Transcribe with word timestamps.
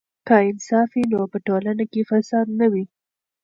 که 0.27 0.35
انصاف 0.49 0.89
وي 0.95 1.03
نو 1.11 1.19
په 1.31 1.37
ټولنه 1.47 1.83
کې 1.91 2.01
فساد 2.09 2.47
نه 2.59 2.67
وي. 2.73 2.85